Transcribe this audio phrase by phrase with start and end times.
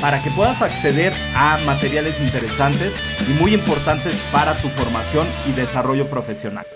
[0.00, 6.08] para que puedas acceder a materiales interesantes y muy importantes para tu formación y desarrollo
[6.08, 6.66] profesional.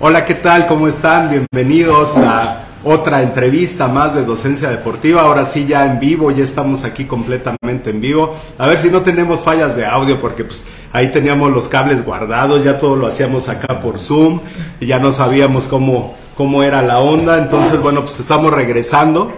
[0.00, 0.66] Hola, ¿qué tal?
[0.66, 1.30] ¿Cómo están?
[1.30, 5.22] Bienvenidos a otra entrevista más de docencia deportiva.
[5.22, 8.36] Ahora sí, ya en vivo, ya estamos aquí completamente en vivo.
[8.58, 12.62] A ver si no tenemos fallas de audio, porque pues ahí teníamos los cables guardados,
[12.62, 14.40] ya todo lo hacíamos acá por Zoom
[14.80, 17.38] y ya no sabíamos cómo, cómo era la onda.
[17.38, 19.32] Entonces, bueno, pues estamos regresando.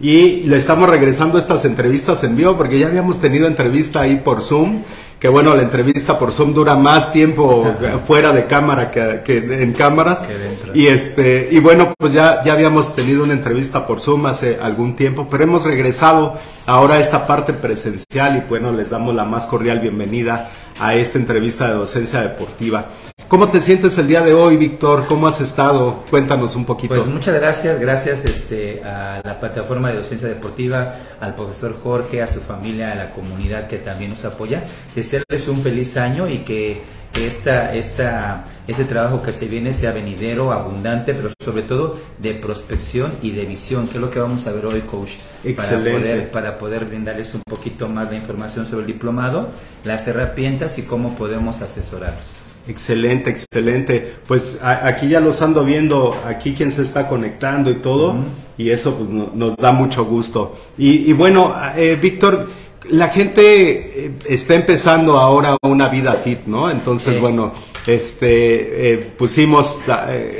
[0.00, 4.42] Y le estamos regresando estas entrevistas en vivo porque ya habíamos tenido entrevista ahí por
[4.42, 4.82] Zoom
[5.18, 7.66] que bueno, la entrevista por Zoom dura más tiempo
[8.06, 10.28] fuera de cámara que, en cámaras.
[10.74, 14.94] Y este, y bueno, pues ya, ya habíamos tenido una entrevista por Zoom hace algún
[14.94, 19.46] tiempo, pero hemos regresado ahora a esta parte presencial y bueno, les damos la más
[19.46, 22.86] cordial bienvenida a esta entrevista de docencia deportiva.
[23.28, 25.04] ¿Cómo te sientes el día de hoy, Víctor?
[25.06, 26.02] ¿Cómo has estado?
[26.08, 26.94] Cuéntanos un poquito.
[26.94, 32.26] Pues muchas gracias, gracias este, a la plataforma de docencia deportiva, al profesor Jorge, a
[32.26, 34.64] su familia, a la comunidad que también nos apoya.
[34.94, 36.80] Desearles un feliz año y que,
[37.20, 43.12] esta, esta, este trabajo que se viene sea venidero, abundante, pero sobre todo de prospección
[43.20, 45.16] y de visión, que es lo que vamos a ver hoy, coach.
[45.44, 45.90] Excelente.
[45.90, 49.50] Para poder, para poder brindarles un poquito más de información sobre el diplomado,
[49.84, 52.47] las herramientas y cómo podemos asesorarlos.
[52.68, 54.16] Excelente, excelente.
[54.26, 58.16] Pues aquí ya los ando viendo, aquí quien se está conectando y todo,
[58.58, 60.54] y eso pues nos da mucho gusto.
[60.76, 62.50] Y, bueno, eh, Víctor,
[62.90, 66.70] la gente eh, está empezando ahora una vida fit, ¿no?
[66.70, 67.52] Entonces, bueno,
[67.86, 69.80] este, eh, pusimos,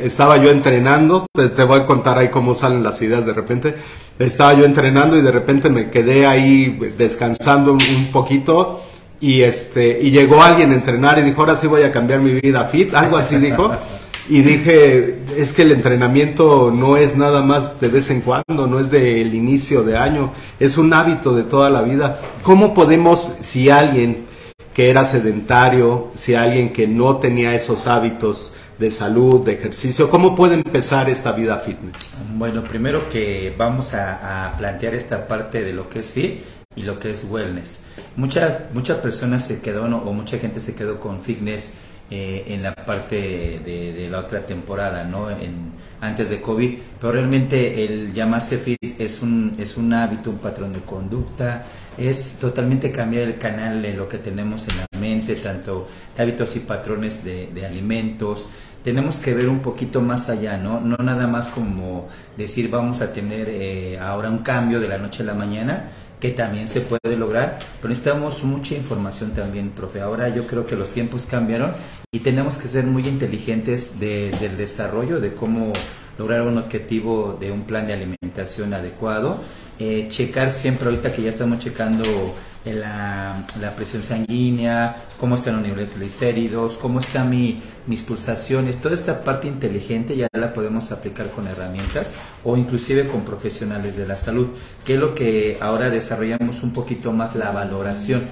[0.02, 3.74] estaba yo entrenando, te, te, voy a contar ahí cómo salen las ideas de repente.
[4.18, 8.82] Estaba yo entrenando y de repente me quedé ahí descansando un poquito
[9.20, 12.40] y este y llegó alguien a entrenar y dijo ahora sí voy a cambiar mi
[12.40, 13.72] vida fit algo así dijo
[14.28, 18.78] y dije es que el entrenamiento no es nada más de vez en cuando no
[18.78, 23.70] es del inicio de año es un hábito de toda la vida cómo podemos si
[23.70, 24.26] alguien
[24.72, 30.08] que era sedentario si alguien que no tenía esos hábitos de salud, de ejercicio.
[30.08, 32.16] ¿Cómo puede empezar esta vida fitness?
[32.36, 36.42] Bueno, primero que vamos a, a plantear esta parte de lo que es fit
[36.78, 37.82] y lo que es wellness.
[38.16, 41.74] Muchas, muchas personas se quedaron o mucha gente se quedó con fitness
[42.10, 45.30] eh, en la parte de, la otra temporada, ¿no?
[45.30, 50.38] En, antes de COVID, pero realmente el llamarse fit es un, es un hábito, un
[50.38, 51.64] patrón de conducta,
[51.98, 56.60] es totalmente cambiar el canal de lo que tenemos en la mente, tanto hábitos y
[56.60, 58.48] patrones de, de alimentos,
[58.84, 60.80] tenemos que ver un poquito más allá, ¿no?
[60.80, 65.22] No nada más como decir vamos a tener eh, ahora un cambio de la noche
[65.22, 65.90] a la mañana,
[66.20, 70.00] que también se puede lograr, pero necesitamos mucha información también, profe.
[70.00, 71.72] Ahora yo creo que los tiempos cambiaron
[72.12, 75.72] y tenemos que ser muy inteligentes del desarrollo, de cómo
[76.18, 79.40] lograr un objetivo de un plan de alimentación adecuado.
[79.78, 82.34] Eh, checar siempre, ahorita que ya estamos checando
[82.64, 88.78] la, la, presión sanguínea, cómo están los niveles de triglicéridos, cómo están mi, mis pulsaciones,
[88.78, 92.14] toda esta parte inteligente ya la podemos aplicar con herramientas
[92.44, 94.48] o inclusive con profesionales de la salud,
[94.84, 98.28] que es lo que ahora desarrollamos un poquito más la valoración.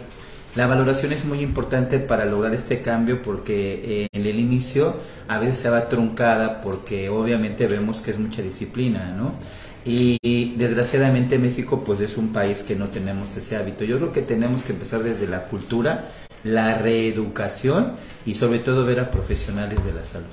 [0.56, 4.96] La valoración es muy importante para lograr este cambio porque eh, en el inicio
[5.28, 9.32] a veces se va truncada porque obviamente vemos que es mucha disciplina, ¿no?
[9.84, 13.84] Y desgraciadamente México pues es un país que no tenemos ese hábito.
[13.84, 16.06] Yo creo que tenemos que empezar desde la cultura,
[16.42, 17.92] la reeducación
[18.24, 20.26] y sobre todo ver a profesionales de la salud.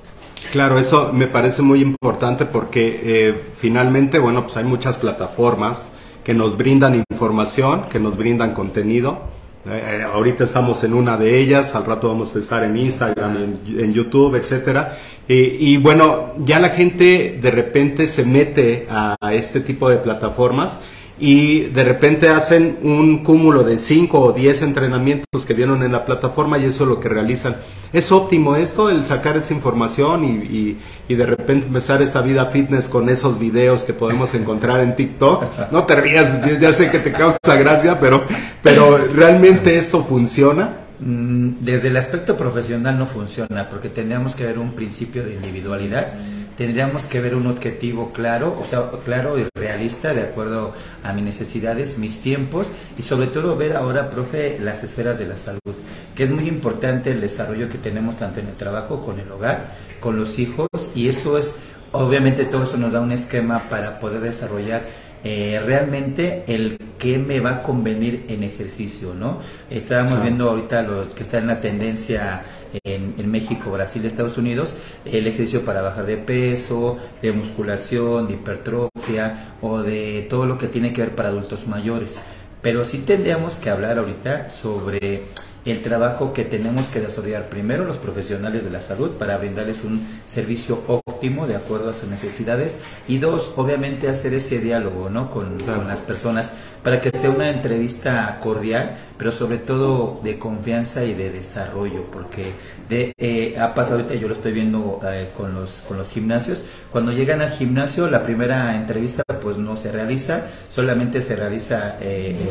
[0.54, 5.90] Claro, eso me parece muy importante porque eh, finalmente, bueno, pues hay muchas plataformas
[6.24, 11.39] que nos brindan información, que nos brindan contenido eh, eh, ahorita estamos en una de
[11.39, 14.98] ellas, al rato vamos a estar en Instagram, en, YouTube, etcétera.
[15.27, 20.81] y bueno, ya la gente de repente se mete a este tipo de plataformas
[21.19, 26.06] y de repente hacen un cúmulo de 5 o 10 entrenamientos que vieron en la
[26.06, 27.56] plataforma y eso es lo que realizan.
[27.92, 30.77] Es óptimo esto, el sacar esa información y,
[31.07, 35.71] y, de repente empezar esta vida fitness con esos videos que podemos encontrar en TikTok.
[35.71, 38.24] No te rías, ya sé que te causa gracia, pero,
[38.63, 40.77] pero realmente esto funciona.
[41.00, 46.13] Mm, desde el aspecto profesional no funciona porque tendríamos que ver un principio de individualidad,
[46.58, 50.74] tendríamos que ver un objetivo claro, o sea, claro y realista de acuerdo
[51.04, 55.38] a mis necesidades, mis tiempos y sobre todo ver ahora, profe, las esferas de la
[55.38, 55.76] salud,
[56.16, 59.76] que es muy importante el desarrollo que tenemos tanto en el trabajo, con el hogar,
[60.00, 61.58] con los hijos y eso es,
[61.92, 67.40] obviamente todo eso nos da un esquema para poder desarrollar eh, realmente el que me
[67.40, 69.40] va a convenir en ejercicio, ¿no?
[69.70, 72.44] Estábamos viendo ahorita lo que está en la tendencia
[72.84, 74.75] en, en, México, Brasil, Estados Unidos,
[75.06, 80.68] el ejercicio para bajar de peso, de musculación, de hipertrofia o de todo lo que
[80.68, 82.20] tiene que ver para adultos mayores.
[82.62, 85.24] Pero sí tendríamos que hablar ahorita sobre
[85.65, 90.06] el trabajo que tenemos que desarrollar primero los profesionales de la salud para brindarles un
[90.25, 95.30] servicio óptimo de acuerdo a sus necesidades y dos, obviamente hacer ese diálogo ¿no?
[95.30, 96.51] con, con las personas
[96.84, 102.52] para que sea una entrevista cordial, pero sobre todo de confianza y de desarrollo, porque
[102.90, 106.66] de, eh, ha pasado ahorita, yo lo estoy viendo eh, con, los, con los gimnasios,
[106.92, 112.50] cuando llegan al gimnasio la primera entrevista pues no se realiza, solamente se realiza eh,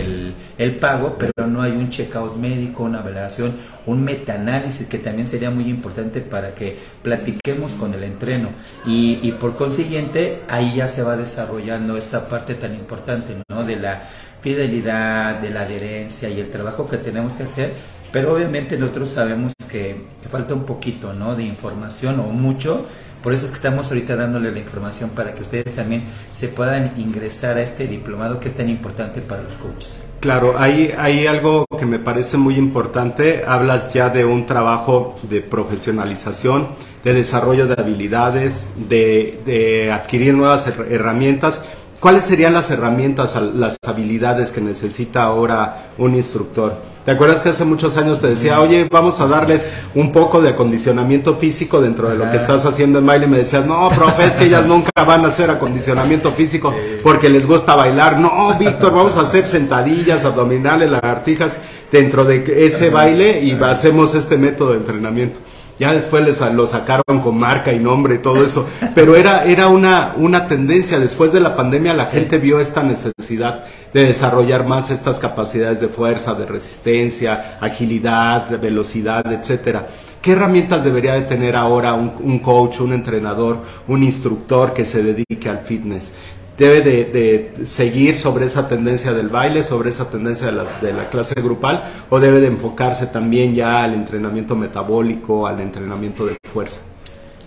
[0.00, 3.54] el, el, pago, pero no hay un checkout médico, una valoración,
[3.86, 8.48] un metaanálisis que también sería muy importante para que platiquemos con el entreno
[8.86, 13.64] y, y por consiguiente ahí ya se va desarrollando esta parte tan importante, ¿no?
[13.76, 14.02] La
[14.40, 17.72] fidelidad, de la adherencia y el trabajo que tenemos que hacer,
[18.12, 19.96] pero obviamente nosotros sabemos que,
[20.30, 21.34] falta un poquito, ¿no?
[21.34, 22.86] De información o mucho,
[23.22, 26.92] por eso es que estamos ahorita dándole la información para que ustedes también se puedan
[26.98, 30.02] ingresar a este diplomado que es tan importante para los coaches.
[30.20, 33.44] Claro, hay, hay algo que me parece muy importante.
[33.46, 36.68] Hablas ya de un trabajo de profesionalización,
[37.02, 41.64] de desarrollo de habilidades, de, de adquirir nuevas herramientas
[42.04, 46.76] ¿Cuáles serían las herramientas, las habilidades que necesita ahora un instructor?
[47.02, 50.50] ¿Te acuerdas que hace muchos años te decía, oye, vamos a darles un poco de
[50.50, 53.24] acondicionamiento físico dentro de lo que estás haciendo en baile?
[53.24, 57.30] Y me decías, no, profe, es que ellas nunca van a hacer acondicionamiento físico porque
[57.30, 58.18] les gusta bailar.
[58.20, 61.56] No, Víctor, vamos a hacer sentadillas, abdominales, lagartijas
[61.90, 65.40] dentro de ese baile y hacemos este método de entrenamiento.
[65.78, 68.68] Ya después les, lo sacaron con marca y nombre y todo eso.
[68.94, 70.98] Pero era, era una, una tendencia.
[70.98, 75.88] Después de la pandemia la gente vio esta necesidad de desarrollar más estas capacidades de
[75.88, 79.86] fuerza, de resistencia, agilidad, velocidad, etcétera.
[80.22, 85.02] ¿Qué herramientas debería de tener ahora un, un coach, un entrenador, un instructor que se
[85.02, 86.14] dedique al fitness?
[86.56, 91.08] Debe de, seguir sobre esa tendencia del baile, sobre esa tendencia de la, de la,
[91.10, 96.80] clase grupal, o debe de enfocarse también ya al entrenamiento metabólico, al entrenamiento de fuerza.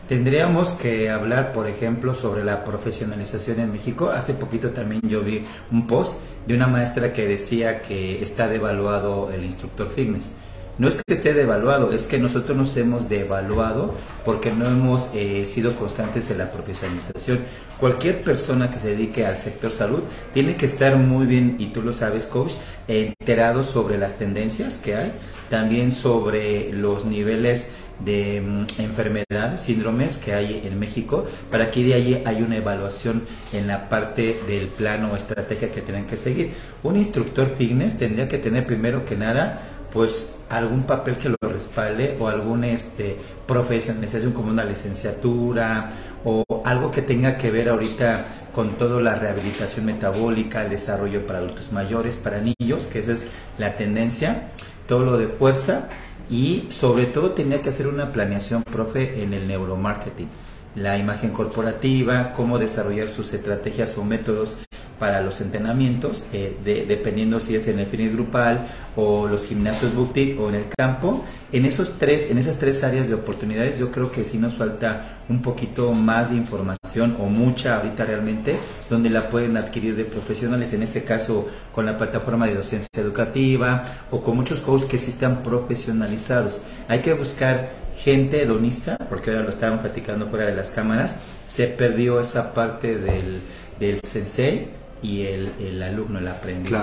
[0.07, 4.09] Tendríamos que hablar, por ejemplo, sobre la profesionalización en México.
[4.09, 9.29] Hace poquito también yo vi un post de una maestra que decía que está devaluado
[9.33, 10.35] el instructor fitness
[10.77, 13.93] no es que esté devaluado, es que nosotros nos hemos devaluado
[14.25, 17.39] porque no hemos eh, sido constantes en la profesionalización.
[17.79, 20.01] Cualquier persona que se dedique al sector salud
[20.33, 22.53] tiene que estar muy bien, y tú lo sabes, coach,
[22.87, 25.11] enterado sobre las tendencias que hay,
[25.49, 27.69] también sobre los niveles
[27.99, 33.23] de mm, enfermedades, síndromes que hay en México, para que de allí hay una evaluación
[33.53, 36.51] en la parte del plano o estrategia que tienen que seguir.
[36.83, 42.17] Un instructor fitness tendría que tener primero que nada pues algún papel que lo respalde
[42.19, 43.17] o algún este
[43.47, 45.89] profesionalización como una licenciatura
[46.23, 51.39] o algo que tenga que ver ahorita con toda la rehabilitación metabólica, el desarrollo para
[51.39, 53.21] adultos mayores, para niños, que esa es
[53.57, 54.49] la tendencia,
[54.87, 55.89] todo lo de fuerza
[56.29, 60.27] y sobre todo tenía que hacer una planeación, profe, en el neuromarketing.
[60.75, 64.57] La imagen corporativa, cómo desarrollar sus estrategias o métodos
[64.99, 70.39] para los entrenamientos, eh, dependiendo si es en el fitness grupal o los gimnasios boutique
[70.39, 71.23] o en el campo.
[71.51, 75.19] En, esos tres, en esas tres áreas de oportunidades yo creo que sí nos falta
[75.29, 78.57] un poquito más de información o mucha ahorita realmente,
[78.89, 83.85] donde la pueden adquirir de profesionales, en este caso con la plataforma de docencia educativa
[84.11, 86.61] o con muchos coaches que sí están profesionalizados.
[86.87, 91.67] Hay que buscar gente hedonista, porque ahora lo estábamos platicando fuera de las cámaras, se
[91.67, 93.41] perdió esa parte del,
[93.79, 94.67] del sensei
[95.01, 96.77] y el, el alumno, el aprendiz.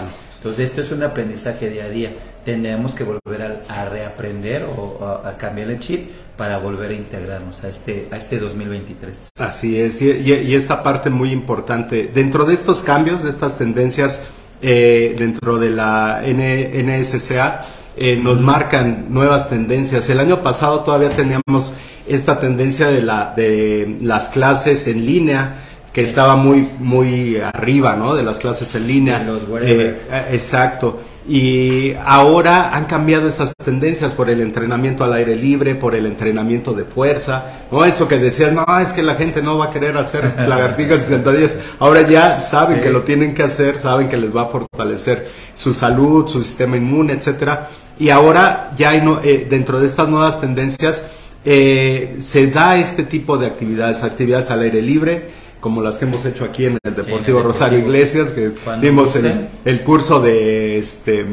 [0.45, 2.13] Entonces esto es un aprendizaje día a día.
[2.45, 7.71] Tendremos que volver a, reaprender o a, cambiar el chip para volver a integrarnos a
[7.71, 9.31] este, a este 2023.
[9.39, 12.11] Así es, y, esta parte muy importante.
[12.13, 14.25] Dentro de estos cambios, de estas tendencias,
[14.61, 17.63] eh, dentro de la NSCA,
[17.97, 20.11] eh, nos marcan nuevas tendencias.
[20.11, 21.73] El año pasado todavía teníamos
[22.07, 25.55] esta tendencia de, la, de las clases en línea
[25.95, 28.17] que estaba muy muy arriba, ¿no?
[28.17, 29.23] De las clases en línea.
[29.23, 29.97] Los eh,
[30.33, 30.99] exacto.
[31.27, 36.73] y ahora han cambiado esas tendencias por el entrenamiento al aire libre, por el entrenamiento
[36.73, 37.85] de fuerza, ¿no?
[37.85, 41.13] Esto que decías, no, es que la gente no va a querer hacer lagartijas y
[41.13, 41.59] sentadillas.
[41.79, 45.75] Ahora ya saben que lo tienen que hacer, saben que les va a fortalecer su
[45.75, 47.69] salud, su sistema inmune, etcétera.
[48.01, 51.07] Y ahora ya hay eh, dentro de estas nuevas tendencias
[51.47, 55.29] eh, se da este tipo de actividades, actividades al aire libre,
[55.65, 58.53] como las que hemos hecho aquí en el Deportivo Rosario Iglesias, que
[58.83, 61.25] dimos el, el, curso de este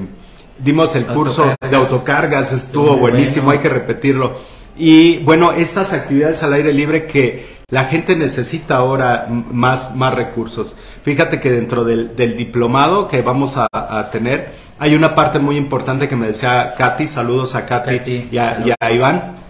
[0.58, 4.36] dimos el curso de autocargas, estuvo buenísimo, hay que repetirlo.
[4.78, 10.78] Y bueno, estas actividades al aire libre que la gente necesita ahora más, más recursos.
[11.04, 16.16] Fíjate que dentro del, diplomado que vamos a, tener, hay una parte muy importante que
[16.16, 19.42] me decía Katy, saludos a Katy, y, a, Iván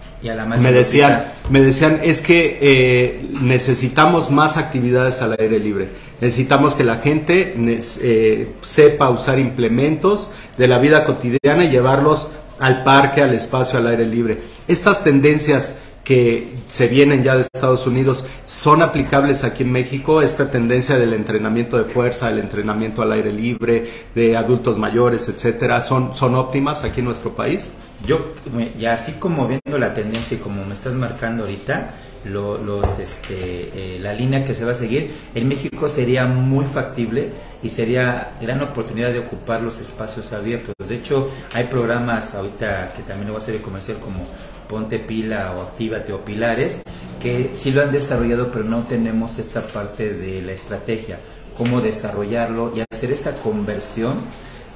[0.58, 5.88] me decían, me decían, es que eh, necesitamos más actividades al aire libre.
[6.20, 12.84] Necesitamos que la gente eh, sepa usar implementos de la vida cotidiana y llevarlos al
[12.84, 14.38] parque, al espacio, al aire libre.
[14.68, 20.22] Estas tendencias que se vienen ya de Estados Unidos son aplicables aquí en México.
[20.22, 25.82] Esta tendencia del entrenamiento de fuerza, el entrenamiento al aire libre, de adultos mayores, etcétera,
[25.82, 27.72] son, son óptimas aquí en nuestro país.
[28.06, 28.32] Yo,
[28.78, 31.94] y así como viendo la tendencia y como me estás marcando ahorita,
[32.24, 37.30] los, este, eh, la línea que se va a seguir, en México sería muy factible
[37.62, 40.74] y sería gran oportunidad de ocupar los espacios abiertos.
[40.86, 44.26] De hecho, hay programas ahorita que también lo voy a hacer de comercial como
[44.68, 46.82] Ponte Pila o Actívate o Pilares,
[47.20, 51.20] que sí lo han desarrollado, pero no tenemos esta parte de la estrategia,
[51.56, 54.20] cómo desarrollarlo y hacer esa conversión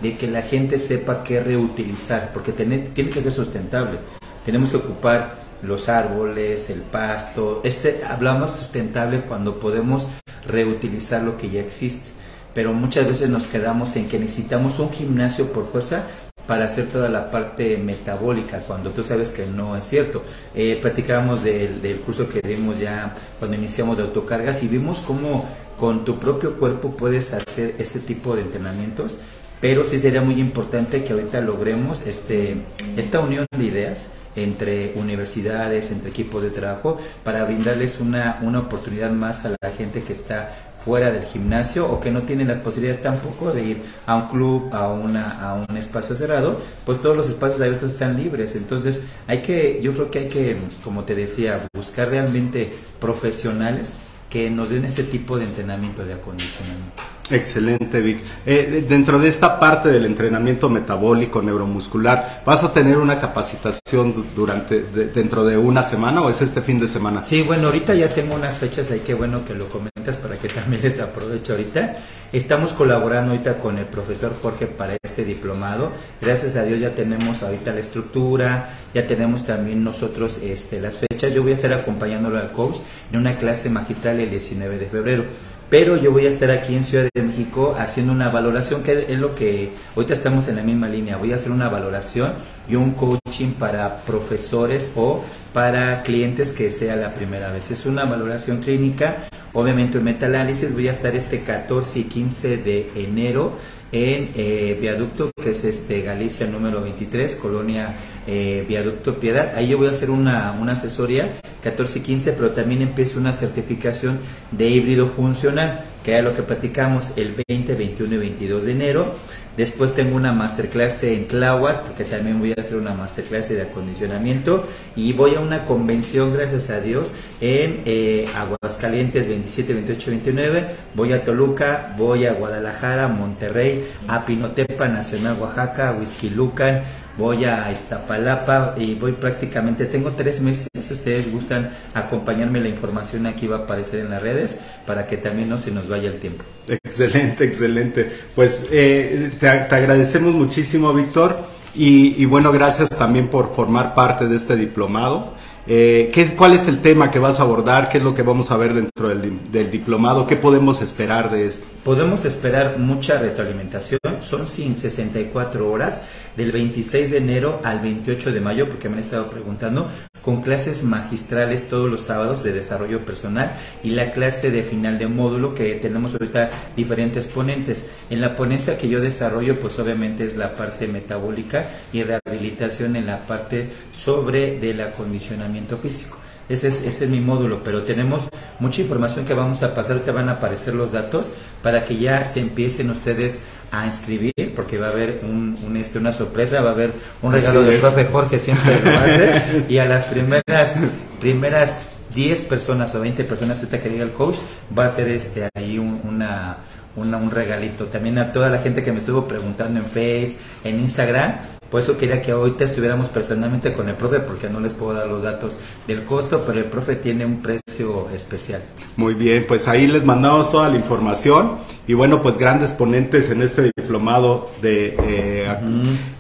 [0.03, 3.99] de que la gente sepa qué reutilizar, porque tiene, tiene que ser sustentable.
[4.45, 7.61] Tenemos que ocupar los árboles, el pasto.
[7.65, 10.07] Este, hablamos sustentable cuando podemos
[10.47, 12.11] reutilizar lo que ya existe,
[12.55, 16.05] pero muchas veces nos quedamos en que necesitamos un gimnasio por fuerza
[16.47, 20.23] para hacer toda la parte metabólica, cuando tú sabes que no es cierto.
[20.55, 25.49] Eh, platicábamos del, del curso que dimos ya cuando iniciamos de autocargas y vimos cómo
[25.77, 29.19] con tu propio cuerpo puedes hacer este tipo de entrenamientos
[29.61, 32.57] pero sí sería muy importante que ahorita logremos este,
[32.97, 39.11] esta unión de ideas entre universidades, entre equipos de trabajo, para brindarles una, una oportunidad
[39.11, 40.51] más a la gente que está
[40.87, 44.73] fuera del gimnasio o que no tiene las posibilidades tampoco de ir a un club,
[44.73, 48.55] a, una, a un espacio cerrado, pues todos los espacios abiertos están libres.
[48.55, 53.97] Entonces hay que, yo creo que hay que, como te decía, buscar realmente profesionales
[54.31, 57.16] que nos den este tipo de entrenamiento de acondicionamiento.
[57.31, 58.19] Excelente, Vic.
[58.45, 64.83] Eh, dentro de esta parte del entrenamiento metabólico neuromuscular, ¿vas a tener una capacitación durante
[64.83, 67.23] dentro de una semana o es este fin de semana?
[67.23, 70.49] Sí, bueno, ahorita ya tengo unas fechas ahí, qué bueno que lo comentas para que
[70.55, 71.97] también les aproveche ahorita.
[72.33, 75.93] Estamos colaborando ahorita con el profesor Jorge para este diplomado.
[76.21, 81.33] Gracias a Dios ya tenemos ahorita la estructura, ya tenemos también nosotros este, las fechas.
[81.33, 82.77] Yo voy a estar acompañándolo al coach
[83.13, 85.25] en una clase magistral el 19 de febrero
[85.69, 89.19] pero yo voy a estar aquí en Ciudad de México haciendo una valoración, que es
[89.19, 92.35] lo que ahorita estamos en la misma línea, voy a hacer una valoración
[92.69, 97.71] y un coaching para profesores o para clientes que sea la primera vez.
[97.71, 102.91] Es una valoración clínica, obviamente un metanálisis, voy a estar este 14 y 15 de
[102.95, 103.55] enero
[103.93, 107.95] en eh, Viaducto, que es este Galicia número 23, Colonia
[108.27, 109.55] eh, Viaducto Piedad.
[109.55, 111.29] Ahí yo voy a hacer una, una asesoría
[111.63, 114.21] 14 y 15, pero también empiezo una certificación
[114.53, 119.15] de híbrido funcional, que era lo que platicamos el 20, 21 y 22 de enero.
[119.57, 124.65] Después tengo una masterclass en Tláhuac, porque también voy a hacer una masterclass de acondicionamiento.
[124.95, 130.67] Y voy a una convención, gracias a Dios, en eh, Aguascalientes 27, 28, 29.
[130.95, 136.83] Voy a Toluca, voy a Guadalajara, Monterrey, a Pinotepa Nacional, Oaxaca, a Lucan
[137.17, 143.27] voy a Iztapalapa y voy prácticamente, tengo tres meses, si ustedes gustan acompañarme, la información
[143.27, 146.19] aquí va a aparecer en las redes para que también no se nos vaya el
[146.19, 146.45] tiempo.
[146.69, 148.11] Excelente, excelente.
[148.35, 151.45] Pues eh, te, agradecemos muchísimo, Víctor,
[151.75, 155.35] y, y bueno, gracias también por formar parte de este diplomado.
[155.69, 157.89] Eh, ¿qué, ¿Cuál es el tema que vas a abordar?
[157.89, 160.25] ¿Qué es lo que vamos a ver dentro del, diplomado?
[160.27, 161.67] ¿Qué podemos esperar de esto?
[161.83, 163.99] Podemos esperar mucha retroalimentación.
[164.21, 166.03] Son 64 horas
[166.37, 169.89] del 26 de enero al 28 de mayo, porque me han estado preguntando
[170.27, 173.55] con clases magistrales todos los sábados de desarrollo personal
[173.85, 177.87] y la clase de final de módulo que tenemos ahorita diferentes ponentes.
[178.11, 183.07] En la ponencia que yo desarrollo, pues obviamente es la parte metabólica y rehabilitación en
[183.07, 186.19] la parte sobre del acondicionamiento físico.
[186.49, 188.29] Ese es, ese es mi módulo, pero tenemos
[188.61, 192.25] mucha información que vamos a pasar, te van a aparecer los datos para que ya
[192.25, 196.71] se empiecen ustedes a inscribir, porque va a haber un, un, este, una sorpresa, va
[196.71, 200.77] a haber un regalo del profe Jorge, siempre lo hace, y a las primeras,
[201.21, 204.37] primeras 10 personas o 20 personas ahorita que diga el coach,
[204.77, 206.59] va a ser este ahí un, una,
[206.97, 207.87] una, un regalito.
[207.87, 211.97] También a toda la gente que me estuvo preguntando en Face, en Instagram, por eso
[211.97, 215.59] quería que ahorita estuviéramos personalmente con el profe, porque no les puedo dar los datos
[215.87, 218.63] del costo, pero el profe tiene un precio especial.
[218.97, 221.57] Muy bien, pues ahí les mandamos toda la información
[221.87, 225.57] y bueno, pues grandes ponentes en este diplomado de, eh,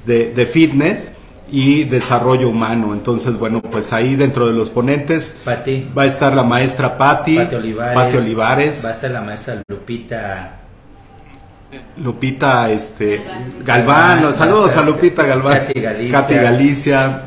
[0.04, 1.14] de, de, fitness
[1.50, 2.92] y desarrollo humano.
[2.92, 5.88] Entonces, bueno, pues ahí dentro de los ponentes Pati.
[5.96, 9.62] va a estar la maestra Patti, Pati Olivares, Pati Olivares, va a estar la maestra
[9.68, 10.65] Lupita
[11.98, 13.22] Lupita este
[13.64, 16.20] Galván, Galván, saludos a Lupita Galván, Katy Galicia.
[16.20, 17.22] Katy Galicia,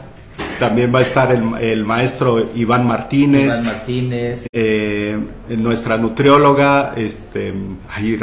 [0.60, 5.20] también va a estar el, el maestro Iván Martínez, Iván Martínez, eh,
[5.50, 7.54] nuestra nutrióloga, este,
[7.90, 8.20] ay,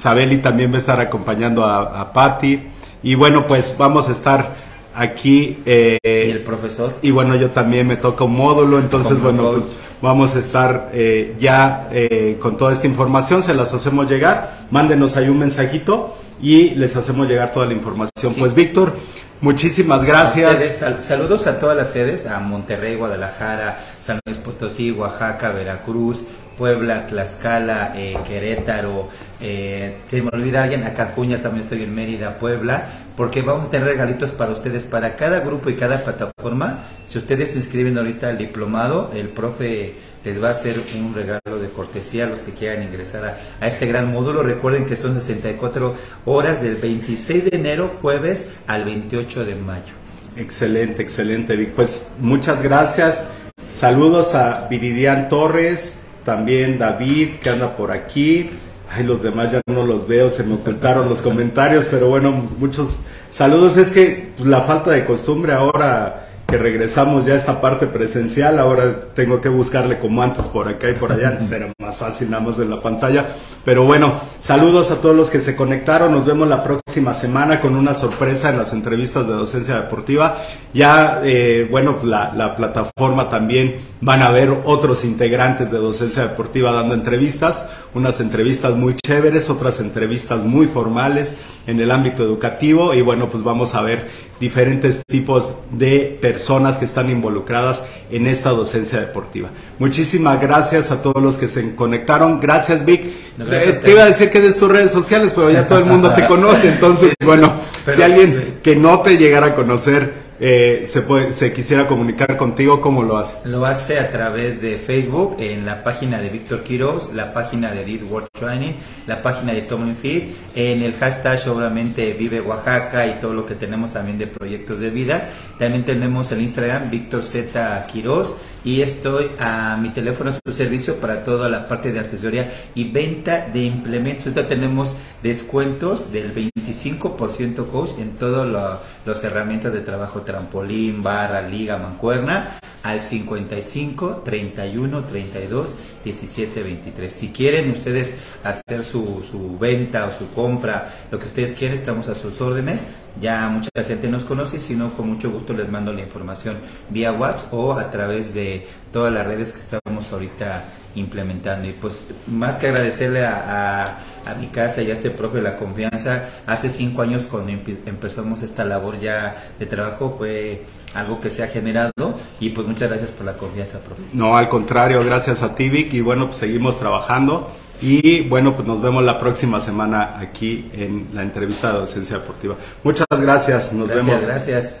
[0.00, 2.68] Sabeli también va a estar acompañando a, a Patti.
[3.02, 4.65] Y bueno pues vamos a estar
[4.96, 6.94] aquí eh, y el profesor.
[7.02, 11.34] y bueno, yo también me toca un módulo, entonces bueno, pues vamos a estar eh,
[11.38, 16.70] ya eh, con toda esta información, se las hacemos llegar, mándenos ahí un mensajito y
[16.70, 18.32] les hacemos llegar toda la información.
[18.32, 18.36] Sí.
[18.38, 18.94] Pues Víctor,
[19.40, 20.78] muchísimas gracias.
[20.78, 26.24] sal- saludos a todas las sedes, a Monterrey, Guadalajara, San Luis Potosí, Oaxaca, Veracruz,
[26.58, 29.08] Puebla, Tlaxcala, eh, Querétaro,
[29.42, 33.70] eh, se me olvida alguien, a Cacuña también estoy en Mérida, Puebla, porque vamos a
[33.70, 36.84] tener regalitos para ustedes, para cada grupo y cada plataforma.
[37.08, 39.94] Si ustedes se inscriben ahorita al diplomado, el profe
[40.24, 43.86] les va a hacer un regalo de cortesía a los que quieran ingresar a, este
[43.86, 44.42] gran módulo.
[44.42, 45.94] Recuerden que son 64
[46.26, 49.94] horas del 26 de enero, jueves, al 28 de mayo.
[50.36, 51.70] Excelente, excelente, Vic.
[51.70, 53.26] Pues muchas gracias.
[53.68, 58.50] Saludos a Viridian Torres, también David, que anda por aquí.
[58.88, 63.00] Ay, los demás ya no los veo, se me ocultaron los comentarios, pero bueno, muchos
[63.30, 63.76] saludos.
[63.76, 68.58] Es que pues, la falta de costumbre ahora que regresamos ya a esta parte presencial,
[68.58, 72.30] ahora tengo que buscarle como antes por acá y por allá, antes era más fácil
[72.30, 73.26] nada más en la pantalla.
[73.64, 77.74] Pero bueno, saludos a todos los que se conectaron, nos vemos la próxima semana con
[77.74, 80.38] una sorpresa en las entrevistas de docencia deportiva.
[80.72, 86.70] Ya, eh, bueno, la, la plataforma también van a ver otros integrantes de docencia deportiva
[86.70, 93.02] dando entrevistas, unas entrevistas muy chéveres, otras entrevistas muy formales en el ámbito educativo y
[93.02, 94.06] bueno, pues vamos a ver
[94.38, 99.48] diferentes tipos de personas que están involucradas en esta docencia deportiva.
[99.78, 102.38] Muchísimas gracias a todos los que se conectaron.
[102.40, 103.08] Gracias, Vic.
[103.38, 105.78] No, gracias Eh, te iba a decir que des tus redes sociales, pero ya todo
[105.78, 106.68] el mundo te conoce.
[106.68, 107.52] Entonces, bueno,
[107.84, 112.36] Pero- si alguien que no te llegara a conocer eh, se, puede, se quisiera comunicar
[112.36, 113.48] contigo, ¿cómo lo hace?
[113.48, 117.84] Lo hace a través de Facebook, en la página de Víctor Quiroz, la página de
[117.84, 118.72] Did World Training,
[119.06, 123.54] la página de Tom Fit, en el hashtag obviamente Vive Oaxaca y todo lo que
[123.54, 125.28] tenemos también de proyectos de vida.
[125.58, 128.36] También tenemos el Instagram Víctor Z Quiroz
[128.66, 132.90] y estoy a mi teléfono a su servicio para toda la parte de asesoría y
[132.90, 134.26] venta de implementos.
[134.26, 141.76] Ahorita tenemos descuentos del 25% coach en todas las herramientas de trabajo, trampolín, barra, liga,
[141.78, 147.12] mancuerna, al 55 31 32 17 23.
[147.12, 152.08] Si quieren ustedes hacer su, su venta o su compra, lo que ustedes quieren, estamos
[152.08, 152.88] a sus órdenes.
[153.20, 156.58] Ya mucha gente nos conoce, si no, con mucho gusto les mando la información
[156.90, 160.64] vía WhatsApp o a través de todas las redes que estamos ahorita
[160.96, 161.68] implementando.
[161.68, 165.56] Y pues más que agradecerle a, a, a mi casa y a este profe la
[165.56, 171.30] confianza, hace cinco años cuando empe- empezamos esta labor ya de trabajo fue algo que
[171.30, 171.92] se ha generado
[172.40, 174.02] y pues muchas gracias por la confianza, profe.
[174.12, 177.50] No, al contrario, gracias a ti, Vic, y bueno, pues seguimos trabajando.
[177.82, 182.54] Y bueno, pues nos vemos la próxima semana aquí en la entrevista de docencia deportiva.
[182.82, 184.26] Muchas gracias, nos gracias, vemos.
[184.26, 184.80] gracias.